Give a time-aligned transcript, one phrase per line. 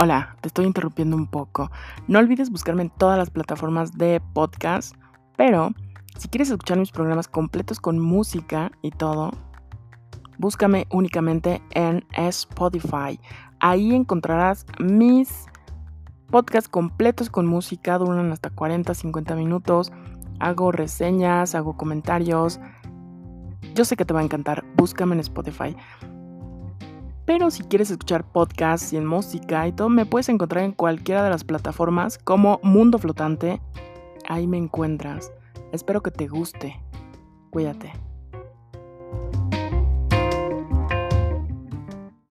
[0.00, 1.70] Hola, te estoy interrumpiendo un poco.
[2.08, 4.96] No olvides buscarme en todas las plataformas de podcast,
[5.36, 5.70] pero
[6.18, 9.30] si quieres escuchar mis programas completos con música y todo,
[10.36, 13.20] búscame únicamente en Spotify.
[13.60, 15.46] Ahí encontrarás mis
[16.28, 19.92] podcasts completos con música, duran hasta 40, 50 minutos.
[20.40, 22.58] Hago reseñas, hago comentarios.
[23.76, 24.64] Yo sé que te va a encantar.
[24.76, 25.76] Búscame en Spotify.
[27.26, 31.24] Pero si quieres escuchar podcasts y en música y todo, me puedes encontrar en cualquiera
[31.24, 33.60] de las plataformas como Mundo Flotante.
[34.28, 35.32] Ahí me encuentras.
[35.72, 36.80] Espero que te guste.
[37.50, 37.92] Cuídate.